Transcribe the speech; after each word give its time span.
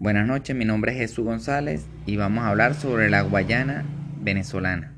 Buenas 0.00 0.28
noches, 0.28 0.54
mi 0.54 0.64
nombre 0.64 0.92
es 0.92 0.98
Jesús 0.98 1.24
González 1.24 1.88
y 2.06 2.16
vamos 2.16 2.44
a 2.44 2.50
hablar 2.50 2.74
sobre 2.74 3.10
la 3.10 3.22
Guayana 3.22 3.84
venezolana. 4.20 4.94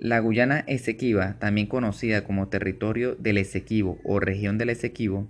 La 0.00 0.18
Guyana 0.18 0.64
Esequiba, 0.66 1.38
también 1.38 1.68
conocida 1.68 2.24
como 2.24 2.48
territorio 2.48 3.14
del 3.14 3.38
Esequibo 3.38 4.00
o 4.02 4.18
región 4.18 4.58
del 4.58 4.70
Esequibo, 4.70 5.28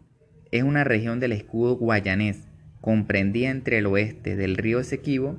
es 0.51 0.63
una 0.63 0.83
región 0.83 1.21
del 1.21 1.33
escudo 1.33 1.77
guayanés, 1.77 2.49
comprendida 2.81 3.51
entre 3.51 3.77
el 3.77 3.85
oeste 3.85 4.35
del 4.35 4.57
río 4.57 4.81
Esequibo 4.81 5.37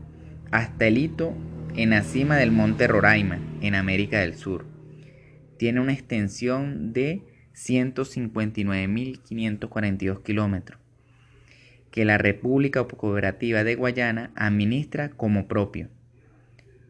hasta 0.52 0.86
el 0.86 1.00
hito 1.00 1.34
en 1.76 1.90
la 1.90 2.04
cima 2.04 2.36
del 2.36 2.52
monte 2.52 2.86
Roraima, 2.86 3.40
en 3.62 3.74
América 3.74 4.20
del 4.20 4.36
Sur. 4.36 4.68
Tiene 5.58 5.82
una 5.82 5.94
extensión 5.94 6.94
de 6.94 7.24
159.542 7.56 10.22
kilómetros, 10.22 10.85
que 11.96 12.04
la 12.04 12.18
República 12.18 12.84
Cooperativa 12.84 13.64
de 13.64 13.76
Guayana 13.76 14.32
administra 14.36 15.10
como 15.10 15.48
propio, 15.48 15.88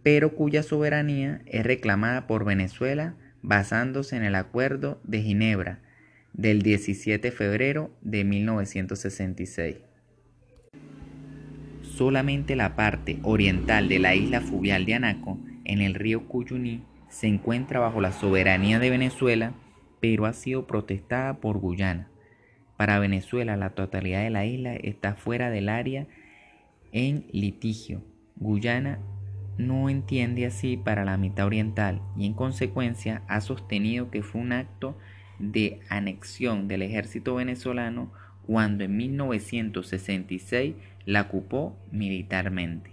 pero 0.01 0.33
cuya 0.33 0.63
soberanía 0.63 1.43
es 1.45 1.63
reclamada 1.63 2.25
por 2.25 2.43
Venezuela 2.43 3.13
basándose 3.43 4.17
en 4.17 4.23
el 4.23 4.33
Acuerdo 4.33 4.99
de 5.03 5.21
Ginebra 5.21 5.79
del 6.33 6.63
17 6.63 7.29
de 7.29 7.31
febrero 7.31 7.91
de 8.01 8.23
1966. 8.23 9.77
Solamente 11.83 12.55
la 12.55 12.75
parte 12.75 13.19
oriental 13.21 13.87
de 13.87 13.99
la 13.99 14.15
isla 14.15 14.41
fluvial 14.41 14.85
de 14.87 14.95
Anaco, 14.95 15.37
en 15.65 15.81
el 15.81 15.93
río 15.93 16.27
Cuyuní, 16.27 16.83
se 17.09 17.27
encuentra 17.27 17.79
bajo 17.79 18.01
la 18.01 18.11
soberanía 18.11 18.79
de 18.79 18.89
Venezuela 18.89 19.53
pero 19.99 20.25
ha 20.25 20.33
sido 20.33 20.67
protestada 20.67 21.37
por 21.37 21.57
Guyana. 21.57 22.09
Para 22.77 22.99
Venezuela 22.99 23.55
la 23.55 23.71
totalidad 23.71 24.23
de 24.23 24.29
la 24.29 24.45
isla 24.45 24.75
está 24.75 25.15
fuera 25.15 25.49
del 25.49 25.69
área 25.69 26.07
en 26.91 27.25
litigio. 27.31 28.03
Guyana 28.35 28.99
no 29.57 29.89
entiende 29.89 30.45
así 30.45 30.75
para 30.75 31.05
la 31.05 31.17
mitad 31.17 31.45
oriental 31.45 32.01
y 32.17 32.25
en 32.25 32.33
consecuencia 32.33 33.23
ha 33.27 33.39
sostenido 33.41 34.11
que 34.11 34.21
fue 34.21 34.41
un 34.41 34.51
acto 34.51 34.97
de 35.39 35.79
anexión 35.89 36.67
del 36.67 36.81
ejército 36.81 37.35
venezolano 37.35 38.11
cuando 38.45 38.83
en 38.83 38.97
1966 38.97 40.75
la 41.05 41.21
ocupó 41.21 41.77
militarmente. 41.91 42.91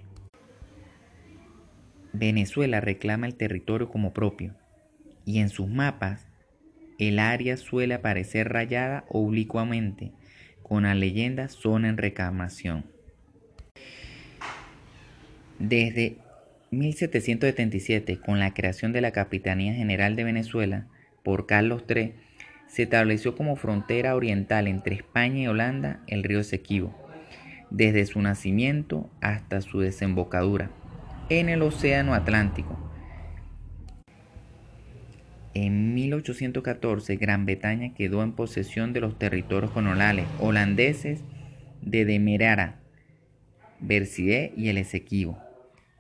Venezuela 2.12 2.80
reclama 2.80 3.26
el 3.26 3.34
territorio 3.34 3.88
como 3.88 4.12
propio 4.12 4.54
y 5.24 5.38
en 5.40 5.48
sus 5.48 5.68
mapas 5.68 6.28
el 7.08 7.18
área 7.18 7.56
suele 7.56 7.94
aparecer 7.94 8.48
rayada 8.52 9.04
oblicuamente, 9.08 10.12
con 10.62 10.84
la 10.84 10.94
leyenda 10.94 11.48
zona 11.48 11.88
en 11.88 11.96
reclamación. 11.96 12.86
Desde 15.58 16.16
1777, 16.70 18.18
con 18.18 18.38
la 18.38 18.54
creación 18.54 18.92
de 18.92 19.00
la 19.00 19.12
Capitanía 19.12 19.74
General 19.74 20.16
de 20.16 20.24
Venezuela 20.24 20.86
por 21.22 21.46
Carlos 21.46 21.84
III, 21.88 22.14
se 22.66 22.84
estableció 22.84 23.36
como 23.36 23.56
frontera 23.56 24.16
oriental 24.16 24.66
entre 24.66 24.96
España 24.96 25.42
y 25.42 25.46
Holanda 25.46 26.00
el 26.06 26.24
río 26.24 26.40
Esequibo, 26.40 26.96
desde 27.70 28.06
su 28.06 28.20
nacimiento 28.22 29.10
hasta 29.20 29.60
su 29.60 29.80
desembocadura 29.80 30.70
en 31.28 31.48
el 31.48 31.62
Océano 31.62 32.14
Atlántico 32.14 32.91
en 35.54 35.94
1814, 35.94 37.16
Gran 37.16 37.44
Bretaña 37.44 37.94
quedó 37.94 38.22
en 38.22 38.32
posesión 38.32 38.92
de 38.92 39.00
los 39.00 39.18
territorios 39.18 39.70
coloniales 39.70 40.26
holandeses 40.40 41.24
de 41.82 42.04
Demerara, 42.04 42.80
Bercidé 43.80 44.52
y 44.56 44.68
el 44.68 44.78
Esequibo. 44.78 45.38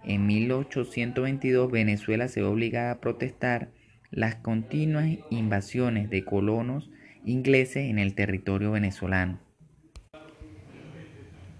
En 0.04 0.26
1822, 0.26 1.70
Venezuela 1.70 2.28
se 2.28 2.40
ve 2.40 2.46
obligada 2.46 2.92
a 2.92 3.00
protestar 3.00 3.70
las 4.10 4.36
continuas 4.36 5.18
invasiones 5.30 6.08
de 6.10 6.24
colonos 6.24 6.90
ingleses 7.24 7.90
en 7.90 7.98
el 7.98 8.14
territorio 8.14 8.72
venezolano. 8.72 9.38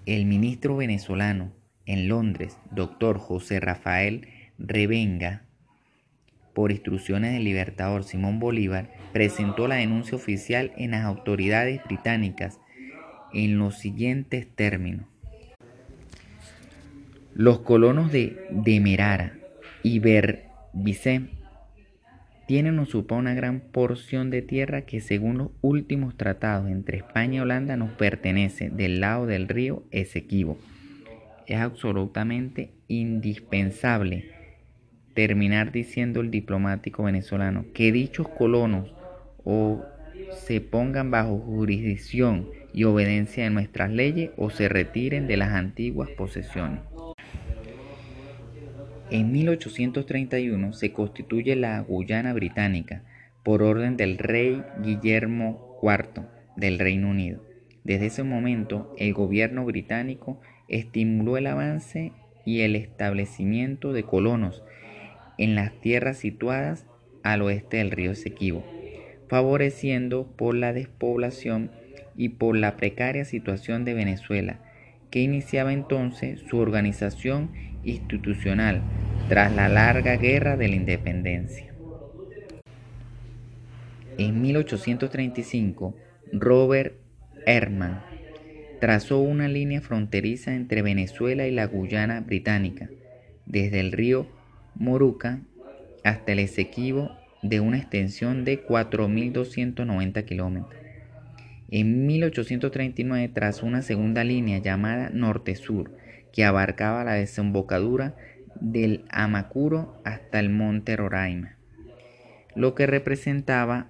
El 0.06 0.27
ministro 0.27 0.77
venezolano 0.77 1.53
en 1.87 2.09
Londres, 2.09 2.59
doctor 2.71 3.19
José 3.19 3.61
Rafael 3.61 4.28
Revenga, 4.59 5.47
por 6.53 6.73
instrucciones 6.73 7.33
del 7.33 7.45
libertador 7.45 8.05
Simón 8.05 8.39
Bolívar, 8.39 8.91
presentó 9.13 9.69
la 9.69 9.77
denuncia 9.77 10.17
oficial 10.17 10.73
en 10.77 10.93
las 10.93 11.05
autoridades 11.05 11.83
británicas 11.85 12.59
en 13.33 13.59
los 13.59 13.79
siguientes 13.79 14.47
términos. 14.55 15.07
Los 17.35 17.61
colonos 17.61 18.12
de 18.12 18.37
Demerara 18.51 19.39
y 19.83 19.99
Berbicé 19.99 21.31
tienen 22.47 22.79
o 22.79 22.85
supone 22.85 23.21
una 23.23 23.35
gran 23.35 23.61
porción 23.61 24.29
de 24.29 24.43
tierra 24.43 24.83
que 24.83 25.01
según 25.01 25.39
los 25.39 25.51
últimos 25.62 26.17
tratados 26.17 26.71
entre 26.71 26.99
España 26.99 27.37
y 27.37 27.41
Holanda 27.41 27.77
nos 27.77 27.93
pertenece 27.93 28.69
del 28.69 29.01
lado 29.01 29.27
del 29.27 29.49
río 29.49 29.85
Esequibo. 29.91 30.59
Es 31.47 31.59
absolutamente 31.59 32.73
indispensable 32.89 34.42
terminar 35.15 35.73
diciendo 35.73 36.21
el 36.21 36.31
diplomático 36.31 37.05
venezolano 37.05 37.67
que 37.75 37.93
dichos 37.93 38.28
colonos 38.28 38.95
o 39.45 39.83
se 40.33 40.61
pongan 40.61 41.11
bajo 41.11 41.39
jurisdicción 41.39 42.49
y 42.73 42.84
obediencia 42.84 43.45
de 43.45 43.50
nuestras 43.50 43.91
leyes 43.91 44.31
o 44.37 44.50
se 44.50 44.69
retiren 44.69 45.27
de 45.27 45.37
las 45.37 45.50
antiguas 45.50 46.09
posesiones. 46.11 46.81
En 49.11 49.31
1831 49.31 50.73
se 50.73 50.93
constituye 50.93 51.55
la 51.55 51.81
Guyana 51.81 52.33
Británica 52.33 53.03
por 53.43 53.62
orden 53.62 53.97
del 53.97 54.17
rey 54.17 54.62
Guillermo 54.83 55.79
IV 55.83 56.25
del 56.56 56.79
Reino 56.79 57.11
Unido. 57.11 57.44
Desde 57.84 58.06
ese 58.06 58.23
momento, 58.23 58.94
el 58.97 59.12
gobierno 59.12 59.65
británico 59.65 60.41
estimuló 60.69 61.37
el 61.37 61.47
avance 61.49 62.12
y 62.47 62.61
el 62.61 62.77
establecimiento 62.77 63.93
de 63.93 64.05
colonos 64.05 64.62
en 65.43 65.57
las 65.57 65.73
tierras 65.81 66.19
situadas 66.19 66.87
al 67.25 67.43
oeste 67.43 67.79
del 67.79 67.91
río 67.91 68.13
Esequibo, 68.13 68.65
favoreciendo 69.29 70.27
por 70.37 70.55
la 70.55 70.73
despoblación 70.73 71.73
y 72.17 72.31
por 72.31 72.57
la 72.57 72.77
precaria 72.77 73.25
situación 73.25 73.85
de 73.85 73.95
Venezuela, 73.95 74.61
que 75.11 75.21
iniciaba 75.21 75.73
entonces 75.73 76.41
su 76.49 76.59
organización 76.59 77.51
institucional 77.83 78.83
tras 79.29 79.53
la 79.53 79.69
larga 79.69 80.17
guerra 80.17 80.57
de 80.57 80.69
la 80.69 80.77
independencia. 80.77 81.75
En 84.19 84.43
1835, 84.43 85.97
Robert 86.33 86.95
Herman 87.47 88.03
trazó 88.81 89.19
una 89.19 89.49
línea 89.49 89.81
fronteriza 89.81 90.55
entre 90.55 90.83
Venezuela 90.83 91.49
y 91.49 91.51
la 91.51 91.67
Guyana 91.67 92.21
británica, 92.21 92.91
desde 93.47 93.81
el 93.81 93.91
río 93.91 94.29
Moruca 94.75 95.41
hasta 96.05 96.33
el 96.33 96.41
Esequibo 96.41 97.10
de 97.43 97.60
una 97.60 97.78
extensión 97.78 98.44
de 98.44 98.66
4.290 98.66 100.25
kilómetros. 100.25 100.81
En 101.71 102.06
1839 102.06 103.28
tras 103.28 103.62
una 103.62 103.82
segunda 103.82 104.25
línea 104.25 104.59
llamada 104.59 105.11
Norte-Sur 105.11 105.93
que 106.32 106.44
abarcaba 106.44 107.05
la 107.05 107.12
desembocadura 107.15 108.16
del 108.61 109.05
Amacuro 109.09 109.99
hasta 110.05 110.38
el 110.38 110.50
monte 110.50 110.94
Roraima, 110.97 111.56
lo 112.55 112.75
que 112.75 112.87
representaba 112.87 113.88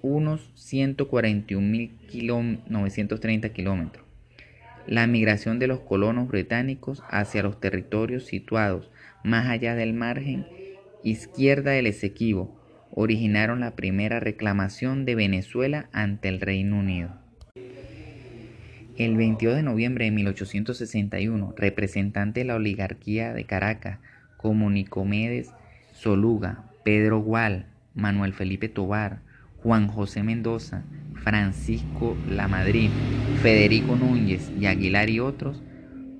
unos 0.00 0.52
141.930 0.54 3.52
kilómetros. 3.52 4.06
La 4.86 5.06
migración 5.06 5.58
de 5.58 5.66
los 5.68 5.80
colonos 5.80 6.28
británicos 6.28 7.02
hacia 7.08 7.42
los 7.42 7.58
territorios 7.60 8.26
situados 8.26 8.90
más 9.24 9.48
allá 9.48 9.74
del 9.74 9.92
margen 9.92 10.46
izquierda 11.02 11.72
del 11.72 11.86
Esequibo, 11.86 12.58
originaron 12.90 13.60
la 13.60 13.74
primera 13.74 14.20
reclamación 14.20 15.04
de 15.04 15.14
Venezuela 15.14 15.88
ante 15.92 16.28
el 16.28 16.40
Reino 16.40 16.78
Unido. 16.78 17.10
El 18.96 19.16
22 19.16 19.56
de 19.56 19.62
noviembre 19.62 20.04
de 20.04 20.10
1861, 20.10 21.54
representantes 21.56 22.42
de 22.42 22.46
la 22.46 22.56
oligarquía 22.56 23.32
de 23.32 23.44
Caracas, 23.44 23.98
como 24.36 24.68
Nicomedes 24.70 25.50
Soluga, 25.92 26.64
Pedro 26.84 27.20
Gual, 27.20 27.66
Manuel 27.94 28.32
Felipe 28.34 28.68
Tobar, 28.68 29.20
Juan 29.62 29.88
José 29.88 30.22
Mendoza, 30.22 30.82
Francisco 31.14 32.16
Lamadrid, 32.28 32.90
Federico 33.40 33.96
Núñez 33.96 34.50
y 34.60 34.66
Aguilar 34.66 35.08
y 35.08 35.20
otros, 35.20 35.62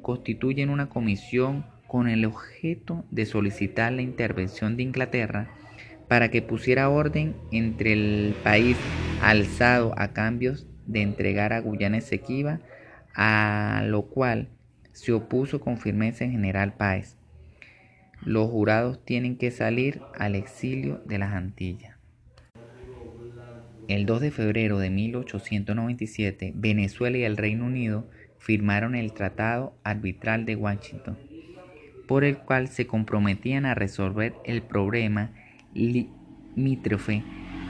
constituyen 0.00 0.70
una 0.70 0.88
comisión 0.88 1.66
con 1.92 2.08
el 2.08 2.24
objeto 2.24 3.04
de 3.10 3.26
solicitar 3.26 3.92
la 3.92 4.00
intervención 4.00 4.78
de 4.78 4.82
Inglaterra 4.82 5.50
para 6.08 6.30
que 6.30 6.40
pusiera 6.40 6.88
orden 6.88 7.36
entre 7.50 7.92
el 7.92 8.34
país 8.42 8.78
alzado 9.20 9.92
a 9.98 10.14
cambios 10.14 10.66
de 10.86 11.02
entregar 11.02 11.52
a 11.52 11.60
Guyana 11.60 11.98
Esequiba 11.98 12.60
a 13.14 13.82
lo 13.84 14.06
cual 14.06 14.48
se 14.92 15.12
opuso 15.12 15.60
con 15.60 15.76
firmeza 15.76 16.24
el 16.24 16.30
general 16.30 16.72
Páez. 16.72 17.18
Los 18.22 18.48
jurados 18.48 19.04
tienen 19.04 19.36
que 19.36 19.50
salir 19.50 20.00
al 20.18 20.34
exilio 20.34 21.02
de 21.04 21.18
las 21.18 21.34
Antillas. 21.34 21.98
El 23.88 24.06
2 24.06 24.22
de 24.22 24.30
febrero 24.30 24.78
de 24.78 24.88
1897, 24.88 26.54
Venezuela 26.56 27.18
y 27.18 27.24
el 27.24 27.36
Reino 27.36 27.66
Unido 27.66 28.08
firmaron 28.38 28.94
el 28.94 29.12
Tratado 29.12 29.76
Arbitral 29.84 30.46
de 30.46 30.56
Washington, 30.56 31.18
por 32.12 32.24
el 32.24 32.36
cual 32.36 32.68
se 32.68 32.86
comprometían 32.86 33.64
a 33.64 33.72
resolver 33.72 34.34
el 34.44 34.60
problema 34.60 35.30
limítrofe 35.72 37.22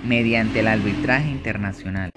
mediante 0.05 0.59
el 0.59 0.67
arbitraje 0.67 1.31
internacional. 1.31 2.11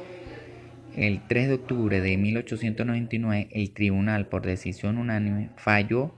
El 0.96 1.22
3 1.28 1.50
de 1.50 1.54
octubre 1.54 2.02
de 2.02 2.18
1899, 2.18 3.50
el 3.52 3.70
tribunal, 3.74 4.26
por 4.26 4.42
decisión 4.42 4.98
unánime, 4.98 5.52
falló 5.56 6.16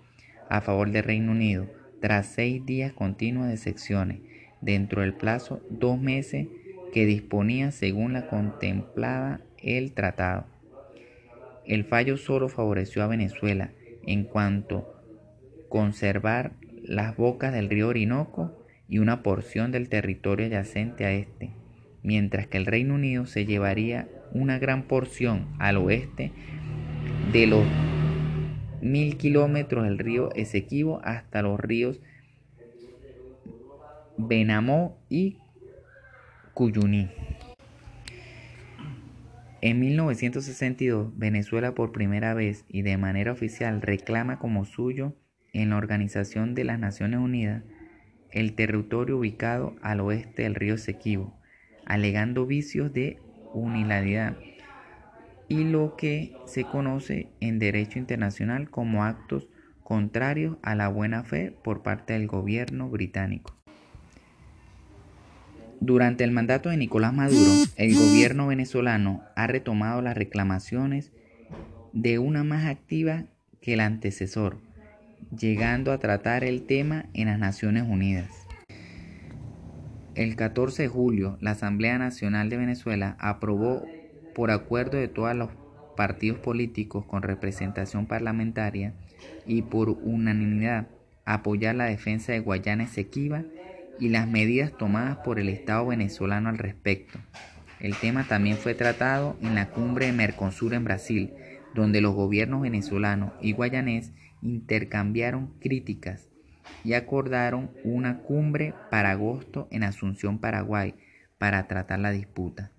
a 0.50 0.62
favor 0.62 0.92
del 0.92 1.04
Reino 1.04 1.34
Unido 1.34 1.70
tras 2.00 2.28
seis 2.28 2.66
días 2.66 2.94
continuos 2.94 3.50
de 3.50 3.58
secciones, 3.58 4.20
dentro 4.62 5.02
del 5.02 5.14
plazo 5.14 5.62
dos 5.70 6.00
meses 6.00 6.48
que 6.94 7.06
disponía 7.06 7.72
según 7.72 8.14
la 8.14 8.30
contemplada 8.30 9.42
el 9.62 9.92
tratado. 9.92 10.46
El 11.66 11.84
fallo 11.84 12.16
solo 12.16 12.48
favoreció 12.48 13.04
a 13.04 13.08
Venezuela 13.08 13.72
en 14.06 14.24
cuanto 14.24 14.97
conservar 15.78 16.54
las 16.82 17.16
bocas 17.16 17.54
del 17.54 17.70
río 17.70 17.90
Orinoco 17.90 18.52
y 18.90 18.98
una 18.98 19.22
porción 19.22 19.72
del 19.72 19.90
territorio 19.90 20.48
adyacente 20.48 21.06
a 21.06 21.12
este, 21.12 21.52
mientras 22.02 22.48
que 22.48 22.58
el 22.58 22.66
Reino 22.66 22.96
Unido 22.96 23.28
se 23.28 23.46
llevaría 23.46 24.10
una 24.32 24.58
gran 24.58 24.88
porción 24.88 25.46
al 25.60 25.78
oeste 25.78 26.32
de 27.32 27.46
los 27.46 27.64
mil 28.82 29.18
kilómetros 29.18 29.84
del 29.84 30.00
río 30.00 30.34
Esequibo 30.34 31.00
hasta 31.04 31.44
los 31.44 31.60
ríos 31.60 32.02
Benamó 34.18 34.98
y 35.10 35.38
Cuyuní. 36.56 37.12
En 39.62 39.80
1962, 39.80 41.16
Venezuela 41.16 41.76
por 41.76 41.92
primera 41.92 42.34
vez 42.34 42.66
y 42.68 42.82
de 42.82 42.98
manera 42.98 43.32
oficial 43.32 43.84
reclama 43.84 44.40
como 44.40 44.66
suyo 44.66 45.14
en 45.54 45.70
la 45.70 45.78
Organización 45.78 46.56
de 46.56 46.64
las 46.64 46.80
Naciones 46.80 47.20
Unidas 47.20 47.64
el 48.32 48.54
territorio 48.54 49.18
ubicado 49.18 49.76
al 49.82 50.02
oeste 50.02 50.44
del 50.44 50.56
río 50.56 50.76
Esequibo, 50.76 51.34
alegando 51.86 52.46
vicios 52.46 52.94
de 52.94 53.20
unilateralidad 53.54 54.38
y 55.48 55.64
lo 55.64 55.96
que 55.96 56.36
se 56.46 56.66
conoce 56.66 57.30
en 57.40 57.60
derecho 57.60 58.00
internacional 58.00 58.70
como 58.70 59.04
actos 59.04 59.48
contrarios 59.84 60.58
a 60.62 60.76
la 60.76 60.90
buena 60.90 61.24
fe 61.24 61.56
por 61.64 61.82
parte 61.82 62.14
del 62.14 62.28
gobierno 62.28 62.90
británico. 62.90 63.56
Durante 65.80 66.24
el 66.24 66.32
mandato 66.32 66.70
de 66.70 66.78
Nicolás 66.78 67.14
Maduro, 67.14 67.52
el 67.76 67.96
gobierno 67.96 68.48
venezolano 68.48 69.24
ha 69.36 69.48
retomado 69.48 70.02
las 70.02 70.18
reclamaciones 70.18 71.12
de 71.94 72.20
una 72.20 72.44
más 72.44 72.66
activa 72.66 73.26
que 73.62 73.76
el 73.76 73.80
antecesor, 73.80 74.58
llegando 75.38 75.92
a 75.92 75.98
tratar 75.98 76.44
el 76.44 76.64
tema 76.64 77.06
en 77.14 77.28
las 77.28 77.40
Naciones 77.40 77.84
Unidas. 77.84 78.30
El 80.16 80.36
14 80.36 80.84
de 80.84 80.88
julio, 80.90 81.38
la 81.42 81.52
Asamblea 81.52 81.98
Nacional 81.98 82.50
de 82.50 82.58
Venezuela 82.58 83.16
aprobó 83.20 83.86
por 84.34 84.52
acuerdo 84.52 84.98
de 84.98 85.08
todos 85.08 85.36
los 85.36 85.50
partidos 85.96 86.40
políticos 86.40 87.06
con 87.06 87.22
representación 87.22 88.06
parlamentaria 88.06 88.94
y 89.46 89.64
por 89.64 89.90
unanimidad 89.90 90.88
apoyar 91.26 91.76
la 91.76 91.86
defensa 91.86 92.32
de 92.32 92.40
Guayana 92.40 92.86
Esequiba 92.86 93.44
y 94.00 94.10
las 94.10 94.28
medidas 94.28 94.78
tomadas 94.78 95.18
por 95.18 95.40
el 95.40 95.50
Estado 95.50 95.86
venezolano 95.88 96.50
al 96.50 96.58
respecto. 96.58 97.20
El 97.80 97.96
tema 97.96 98.24
también 98.24 98.58
fue 98.58 98.74
tratado 98.74 99.36
en 99.42 99.54
la 99.54 99.70
cumbre 99.70 100.08
de 100.08 100.14
Mercosur 100.14 100.74
en 100.74 100.84
Brasil, 100.84 101.34
donde 101.74 102.02
los 102.02 102.16
gobiernos 102.16 102.62
venezolano 102.62 103.34
y 103.42 103.54
guayanés 103.54 104.14
intercambiaron 104.42 105.54
críticas 105.60 106.30
y 106.84 106.94
acordaron 106.94 107.72
una 107.84 108.20
cumbre 108.20 108.74
para 108.92 109.12
agosto 109.12 109.68
en 109.72 109.84
Asunción, 109.84 110.40
Paraguay, 110.40 110.96
para 111.38 111.68
tratar 111.68 112.00
la 112.00 112.12
disputa. 112.12 112.72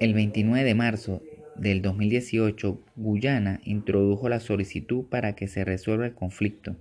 El 0.00 0.14
29 0.14 0.64
de 0.64 0.74
marzo 0.74 1.22
del 1.56 1.82
2018, 1.82 2.82
Guyana 2.96 3.60
introdujo 3.64 4.28
la 4.28 4.40
solicitud 4.40 5.04
para 5.04 5.34
que 5.34 5.46
se 5.46 5.64
resuelva 5.64 6.06
el 6.06 6.14
conflicto 6.14 6.76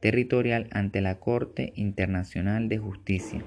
territorial 0.00 0.68
ante 0.72 1.00
la 1.00 1.18
Corte 1.20 1.72
Internacional 1.76 2.68
de 2.68 2.78
Justicia. 2.78 3.44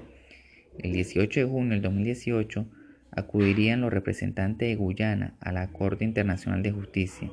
El 0.78 0.92
18 0.92 1.40
de 1.40 1.46
junio 1.46 1.72
del 1.72 1.82
2018 1.82 2.66
acudirían 3.12 3.80
los 3.80 3.92
representantes 3.92 4.68
de 4.68 4.76
Guyana 4.76 5.34
a 5.40 5.52
la 5.52 5.68
Corte 5.68 6.04
Internacional 6.04 6.62
de 6.62 6.72
Justicia. 6.72 7.30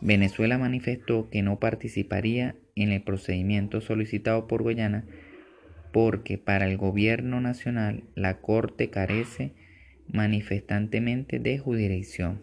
Venezuela 0.00 0.58
manifestó 0.58 1.28
que 1.30 1.42
no 1.42 1.58
participaría 1.58 2.56
en 2.74 2.90
el 2.90 3.02
procedimiento 3.02 3.80
solicitado 3.80 4.46
por 4.46 4.62
Guyana 4.62 5.04
porque 5.92 6.38
para 6.38 6.66
el 6.66 6.76
gobierno 6.76 7.40
nacional 7.40 8.04
la 8.14 8.38
Corte 8.38 8.90
carece 8.90 9.52
manifestantemente 10.08 11.38
de 11.38 11.58
jurisdicción. 11.58 12.40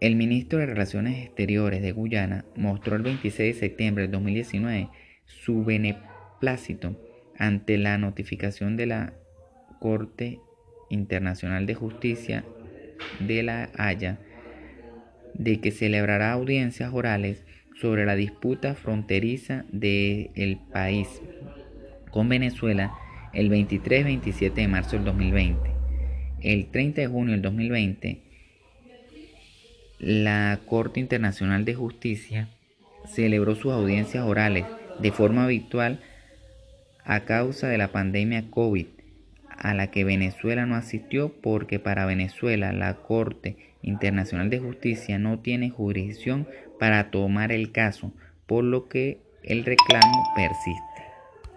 El 0.00 0.16
ministro 0.16 0.58
de 0.58 0.66
Relaciones 0.66 1.24
Exteriores 1.24 1.80
de 1.80 1.92
Guyana 1.92 2.44
mostró 2.56 2.96
el 2.96 3.02
26 3.02 3.54
de 3.54 3.60
septiembre 3.60 4.06
de 4.06 4.12
2019 4.12 4.88
su 5.26 5.64
beneplácito 5.64 6.96
ante 7.38 7.78
la 7.78 7.98
notificación 7.98 8.76
de 8.76 8.86
la 8.86 9.12
Corte 9.82 10.38
Internacional 10.90 11.66
de 11.66 11.74
Justicia 11.74 12.44
de 13.18 13.42
La 13.42 13.68
Haya 13.76 14.20
de 15.34 15.60
que 15.60 15.72
celebrará 15.72 16.30
audiencias 16.30 16.92
orales 16.94 17.42
sobre 17.80 18.06
la 18.06 18.14
disputa 18.14 18.76
fronteriza 18.76 19.64
del 19.72 20.60
país 20.72 21.08
con 22.12 22.28
Venezuela 22.28 22.94
el 23.32 23.50
23-27 23.50 24.52
de 24.54 24.68
marzo 24.68 24.92
del 24.92 25.04
2020. 25.06 25.58
El 26.42 26.66
30 26.66 27.00
de 27.00 27.06
junio 27.08 27.32
del 27.32 27.42
2020, 27.42 28.20
la 29.98 30.60
Corte 30.64 31.00
Internacional 31.00 31.64
de 31.64 31.74
Justicia 31.74 32.48
celebró 33.12 33.56
sus 33.56 33.72
audiencias 33.72 34.24
orales 34.24 34.64
de 35.00 35.10
forma 35.10 35.42
habitual 35.42 35.98
a 37.04 37.24
causa 37.24 37.66
de 37.66 37.78
la 37.78 37.88
pandemia 37.88 38.44
COVID, 38.48 38.86
a 39.62 39.74
la 39.74 39.86
que 39.90 40.04
Venezuela 40.04 40.66
no 40.66 40.74
asistió 40.74 41.32
porque 41.40 41.78
para 41.78 42.04
Venezuela 42.04 42.72
la 42.72 42.94
Corte 42.94 43.56
Internacional 43.80 44.50
de 44.50 44.58
Justicia 44.58 45.18
no 45.18 45.38
tiene 45.38 45.70
jurisdicción 45.70 46.48
para 46.78 47.10
tomar 47.10 47.52
el 47.52 47.70
caso, 47.70 48.12
por 48.46 48.64
lo 48.64 48.88
que 48.88 49.20
el 49.44 49.64
reclamo 49.64 50.22
persiste. 50.34 51.01